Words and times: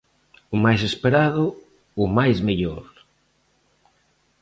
O 0.55 0.57
máis 0.65 0.81
esperado, 0.89 1.43
o 2.03 2.05
máis 2.17 2.37
mellor! 2.47 2.85